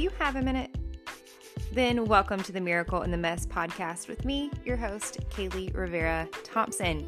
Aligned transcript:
Do 0.00 0.04
you 0.04 0.12
have 0.18 0.36
a 0.36 0.40
minute? 0.40 0.74
Then, 1.72 2.06
welcome 2.06 2.42
to 2.44 2.52
the 2.52 2.60
Miracle 2.62 3.02
in 3.02 3.10
the 3.10 3.18
Mess 3.18 3.44
podcast 3.44 4.08
with 4.08 4.24
me, 4.24 4.50
your 4.64 4.78
host, 4.78 5.20
Kaley 5.28 5.76
Rivera 5.76 6.26
Thompson. 6.42 7.06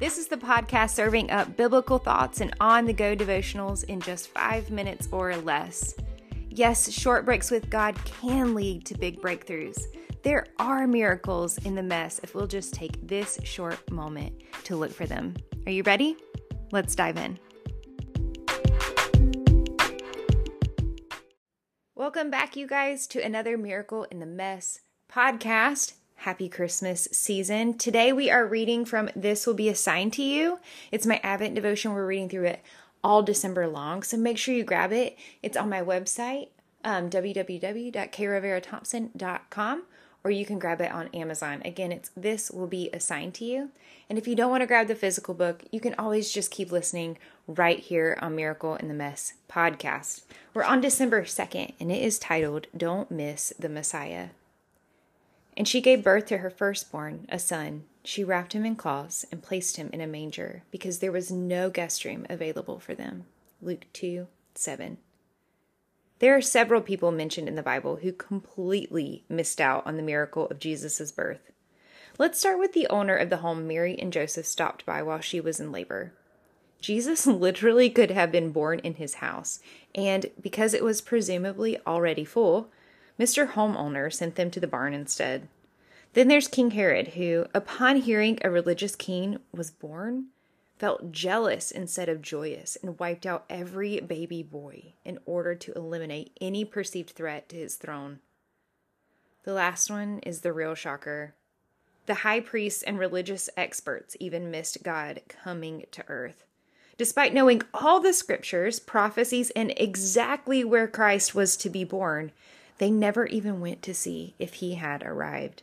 This 0.00 0.18
is 0.18 0.26
the 0.26 0.36
podcast 0.36 0.90
serving 0.90 1.30
up 1.30 1.56
biblical 1.56 1.98
thoughts 1.98 2.40
and 2.40 2.52
on 2.58 2.84
the 2.84 2.92
go 2.92 3.14
devotionals 3.14 3.84
in 3.84 4.00
just 4.00 4.26
five 4.26 4.72
minutes 4.72 5.08
or 5.12 5.36
less. 5.36 5.94
Yes, 6.48 6.90
short 6.90 7.24
breaks 7.24 7.48
with 7.48 7.70
God 7.70 7.94
can 8.04 8.56
lead 8.56 8.86
to 8.86 8.98
big 8.98 9.22
breakthroughs. 9.22 9.80
There 10.24 10.44
are 10.58 10.88
miracles 10.88 11.58
in 11.58 11.76
the 11.76 11.82
mess 11.84 12.18
if 12.24 12.34
we'll 12.34 12.48
just 12.48 12.74
take 12.74 13.06
this 13.06 13.38
short 13.44 13.88
moment 13.88 14.42
to 14.64 14.74
look 14.74 14.90
for 14.90 15.06
them. 15.06 15.36
Are 15.66 15.70
you 15.70 15.84
ready? 15.84 16.16
Let's 16.72 16.96
dive 16.96 17.18
in. 17.18 17.38
Welcome 22.02 22.30
back, 22.30 22.56
you 22.56 22.66
guys, 22.66 23.06
to 23.06 23.24
another 23.24 23.56
Miracle 23.56 24.08
in 24.10 24.18
the 24.18 24.26
Mess 24.26 24.80
podcast. 25.08 25.92
Happy 26.16 26.48
Christmas 26.48 27.06
season. 27.12 27.78
Today 27.78 28.12
we 28.12 28.28
are 28.28 28.44
reading 28.44 28.84
from 28.84 29.08
This 29.14 29.46
Will 29.46 29.54
Be 29.54 29.68
a 29.68 29.76
Sign 29.76 30.10
to 30.10 30.22
You. 30.24 30.58
It's 30.90 31.06
my 31.06 31.20
Advent 31.22 31.54
devotion. 31.54 31.92
We're 31.92 32.04
reading 32.04 32.28
through 32.28 32.46
it 32.46 32.64
all 33.04 33.22
December 33.22 33.68
long, 33.68 34.02
so 34.02 34.16
make 34.16 34.36
sure 34.36 34.52
you 34.52 34.64
grab 34.64 34.90
it. 34.90 35.16
It's 35.44 35.56
on 35.56 35.68
my 35.68 35.80
website, 35.80 36.48
um, 36.82 37.08
www.krivera.thompson.com, 37.08 39.82
or 40.24 40.30
you 40.30 40.46
can 40.46 40.58
grab 40.58 40.80
it 40.80 40.92
on 40.92 41.08
Amazon. 41.08 41.62
Again, 41.64 41.92
it's 41.92 42.10
This 42.16 42.50
Will 42.50 42.66
Be 42.66 42.90
a 42.92 43.00
Sign 43.00 43.32
to 43.32 43.44
You. 43.44 43.70
And 44.08 44.18
if 44.18 44.28
you 44.28 44.34
don't 44.34 44.50
want 44.50 44.60
to 44.62 44.66
grab 44.66 44.88
the 44.88 44.94
physical 44.94 45.34
book, 45.34 45.64
you 45.70 45.80
can 45.80 45.94
always 45.98 46.32
just 46.32 46.50
keep 46.50 46.70
listening 46.70 47.18
right 47.46 47.78
here 47.78 48.18
on 48.20 48.36
Miracle 48.36 48.76
in 48.76 48.88
the 48.88 48.94
Mess 48.94 49.34
podcast. 49.50 50.22
We're 50.54 50.64
on 50.64 50.80
December 50.80 51.22
2nd, 51.22 51.74
and 51.80 51.90
it 51.90 52.02
is 52.02 52.18
titled 52.18 52.66
Don't 52.76 53.10
Miss 53.10 53.52
the 53.58 53.68
Messiah. 53.68 54.28
And 55.56 55.66
she 55.66 55.80
gave 55.80 56.04
birth 56.04 56.26
to 56.26 56.38
her 56.38 56.50
firstborn, 56.50 57.26
a 57.28 57.38
son. 57.38 57.84
She 58.04 58.24
wrapped 58.24 58.52
him 58.52 58.64
in 58.64 58.76
cloths 58.76 59.24
and 59.30 59.42
placed 59.42 59.76
him 59.76 59.90
in 59.92 60.00
a 60.00 60.06
manger 60.06 60.62
because 60.70 60.98
there 60.98 61.12
was 61.12 61.30
no 61.30 61.70
guest 61.70 62.04
room 62.04 62.26
available 62.28 62.78
for 62.78 62.94
them. 62.94 63.24
Luke 63.60 63.86
2 63.92 64.26
7. 64.54 64.98
There 66.22 66.36
are 66.36 66.40
several 66.40 66.82
people 66.82 67.10
mentioned 67.10 67.48
in 67.48 67.56
the 67.56 67.64
Bible 67.64 67.96
who 67.96 68.12
completely 68.12 69.24
missed 69.28 69.60
out 69.60 69.84
on 69.84 69.96
the 69.96 70.04
miracle 70.04 70.46
of 70.46 70.60
Jesus' 70.60 71.10
birth. 71.10 71.50
Let's 72.16 72.38
start 72.38 72.60
with 72.60 72.74
the 72.74 72.86
owner 72.86 73.16
of 73.16 73.28
the 73.28 73.38
home 73.38 73.66
Mary 73.66 73.98
and 73.98 74.12
Joseph 74.12 74.46
stopped 74.46 74.86
by 74.86 75.02
while 75.02 75.18
she 75.18 75.40
was 75.40 75.58
in 75.58 75.72
labor. 75.72 76.12
Jesus 76.80 77.26
literally 77.26 77.90
could 77.90 78.12
have 78.12 78.30
been 78.30 78.52
born 78.52 78.78
in 78.84 78.94
his 78.94 79.14
house, 79.14 79.58
and 79.96 80.26
because 80.40 80.74
it 80.74 80.84
was 80.84 81.00
presumably 81.00 81.76
already 81.84 82.24
full, 82.24 82.68
Mr. 83.18 83.54
Homeowner 83.54 84.12
sent 84.12 84.36
them 84.36 84.52
to 84.52 84.60
the 84.60 84.68
barn 84.68 84.94
instead. 84.94 85.48
Then 86.12 86.28
there's 86.28 86.46
King 86.46 86.70
Herod, 86.70 87.08
who, 87.14 87.46
upon 87.52 87.96
hearing 87.96 88.38
a 88.42 88.48
religious 88.50 88.94
king 88.94 89.40
was 89.50 89.72
born, 89.72 90.26
felt 90.82 91.12
jealous 91.12 91.70
instead 91.70 92.08
of 92.08 92.20
joyous 92.20 92.76
and 92.82 92.98
wiped 92.98 93.24
out 93.24 93.44
every 93.48 94.00
baby 94.00 94.42
boy 94.42 94.92
in 95.04 95.16
order 95.26 95.54
to 95.54 95.72
eliminate 95.74 96.36
any 96.40 96.64
perceived 96.64 97.10
threat 97.10 97.48
to 97.48 97.54
his 97.54 97.76
throne. 97.76 98.18
The 99.44 99.52
last 99.52 99.88
one 99.90 100.18
is 100.26 100.40
the 100.40 100.52
real 100.52 100.74
shocker. 100.74 101.34
The 102.06 102.14
high 102.14 102.40
priests 102.40 102.82
and 102.82 102.98
religious 102.98 103.48
experts 103.56 104.16
even 104.18 104.50
missed 104.50 104.82
God 104.82 105.20
coming 105.28 105.84
to 105.92 106.02
earth. 106.08 106.42
Despite 106.98 107.32
knowing 107.32 107.62
all 107.72 108.00
the 108.00 108.12
scriptures, 108.12 108.80
prophecies, 108.80 109.50
and 109.50 109.72
exactly 109.76 110.64
where 110.64 110.88
Christ 110.88 111.32
was 111.32 111.56
to 111.58 111.70
be 111.70 111.84
born, 111.84 112.32
they 112.78 112.90
never 112.90 113.26
even 113.26 113.60
went 113.60 113.82
to 113.82 113.94
see 113.94 114.34
if 114.40 114.54
he 114.54 114.74
had 114.74 115.04
arrived. 115.04 115.62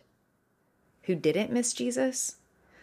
Who 1.04 1.16
didn't 1.16 1.52
miss 1.52 1.74
Jesus? 1.74 2.38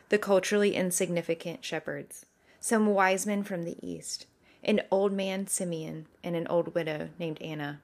The 0.08 0.18
culturally 0.18 0.74
insignificant 0.76 1.64
shepherds, 1.64 2.26
some 2.60 2.86
wise 2.86 3.26
men 3.26 3.42
from 3.42 3.64
the 3.64 3.76
east, 3.84 4.26
an 4.62 4.82
old 4.90 5.12
man 5.12 5.48
Simeon, 5.48 6.06
and 6.22 6.36
an 6.36 6.46
old 6.46 6.74
widow 6.74 7.08
named 7.18 7.42
Anna. 7.42 7.80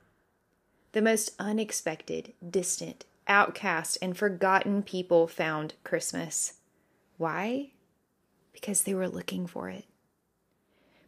The 0.92 1.02
most 1.02 1.32
unexpected, 1.38 2.32
distant, 2.48 3.06
outcast, 3.26 3.98
and 4.00 4.16
forgotten 4.16 4.82
people 4.82 5.26
found 5.26 5.74
Christmas. 5.82 6.54
Why? 7.18 7.70
Because 8.52 8.82
they 8.82 8.94
were 8.94 9.08
looking 9.08 9.46
for 9.46 9.68
it. 9.68 9.84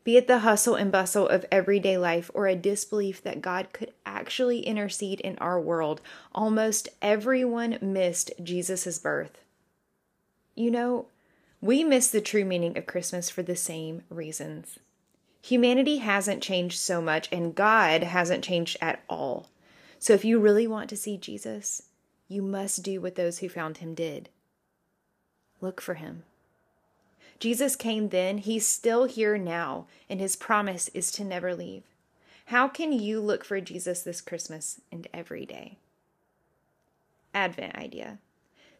Be 0.02 0.16
it 0.16 0.26
the 0.26 0.40
hustle 0.40 0.74
and 0.74 0.92
bustle 0.92 1.28
of 1.28 1.46
everyday 1.50 1.96
life 1.96 2.30
or 2.34 2.46
a 2.46 2.56
disbelief 2.56 3.22
that 3.22 3.40
God 3.40 3.68
could 3.72 3.92
actually 4.04 4.60
intercede 4.60 5.20
in 5.20 5.38
our 5.38 5.60
world, 5.60 6.00
almost 6.34 6.88
everyone 7.00 7.78
missed 7.80 8.32
Jesus' 8.42 8.98
birth. 8.98 9.38
You 10.54 10.70
know, 10.70 11.06
we 11.60 11.82
miss 11.82 12.08
the 12.08 12.20
true 12.20 12.44
meaning 12.44 12.76
of 12.76 12.86
Christmas 12.86 13.30
for 13.30 13.42
the 13.42 13.56
same 13.56 14.02
reasons. 14.08 14.78
Humanity 15.42 15.98
hasn't 15.98 16.42
changed 16.42 16.78
so 16.78 17.00
much, 17.00 17.28
and 17.32 17.54
God 17.54 18.02
hasn't 18.02 18.44
changed 18.44 18.76
at 18.80 19.02
all. 19.08 19.48
So 19.98 20.12
if 20.12 20.24
you 20.24 20.38
really 20.38 20.66
want 20.66 20.88
to 20.90 20.96
see 20.96 21.16
Jesus, 21.16 21.82
you 22.28 22.42
must 22.42 22.82
do 22.82 23.00
what 23.00 23.14
those 23.14 23.38
who 23.38 23.48
found 23.48 23.78
him 23.78 23.94
did 23.94 24.28
look 25.60 25.80
for 25.80 25.94
him. 25.94 26.24
Jesus 27.40 27.74
came 27.74 28.10
then, 28.10 28.38
he's 28.38 28.66
still 28.66 29.04
here 29.04 29.38
now, 29.38 29.86
and 30.08 30.20
his 30.20 30.36
promise 30.36 30.88
is 30.88 31.10
to 31.12 31.24
never 31.24 31.54
leave. 31.54 31.82
How 32.46 32.68
can 32.68 32.92
you 32.92 33.20
look 33.20 33.44
for 33.44 33.60
Jesus 33.60 34.02
this 34.02 34.20
Christmas 34.20 34.80
and 34.92 35.08
every 35.12 35.46
day? 35.46 35.78
Advent 37.32 37.74
idea. 37.74 38.18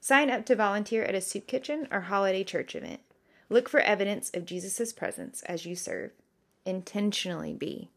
Sign 0.05 0.29
up 0.29 0.45
to 0.45 0.55
volunteer 0.55 1.03
at 1.03 1.15
a 1.15 1.21
soup 1.23 1.47
kitchen 1.47 1.89
or 1.91 2.03
holiday 2.03 2.45
church 2.45 2.77
event. 2.77 3.01
Look 3.49 3.71
for 3.71 3.81
evidence 3.81 4.31
of 4.35 4.45
Jesus' 4.45 4.93
presence 4.93 5.41
as 5.45 5.65
you 5.65 5.75
serve. 5.75 6.11
Intentionally 6.67 7.55
be 7.55 7.89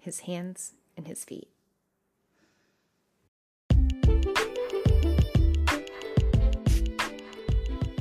his 0.00 0.20
hands 0.20 0.74
and 0.96 1.08
his 1.08 1.24
feet. 1.24 1.48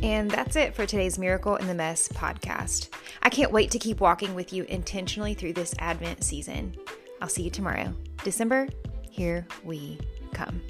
And 0.04 0.30
that's 0.30 0.56
it 0.56 0.76
for 0.76 0.86
today's 0.86 1.18
Miracle 1.18 1.56
in 1.56 1.66
the 1.66 1.74
Mess 1.74 2.08
podcast. 2.08 2.90
I 3.24 3.30
can't 3.30 3.52
wait 3.52 3.72
to 3.72 3.80
keep 3.80 4.00
walking 4.00 4.36
with 4.36 4.54
you 4.54 4.66
intentionally 4.66 5.34
through 5.34 5.54
this 5.54 5.74
Advent 5.80 6.24
season. 6.24 6.76
I'll 7.20 7.30
see 7.30 7.42
you 7.42 7.50
tomorrow. 7.50 7.96
December, 8.24 8.68
here 9.10 9.48
we 9.64 9.98
come. 10.36 10.62